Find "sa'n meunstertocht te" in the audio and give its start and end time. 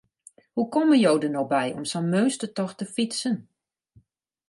1.91-2.85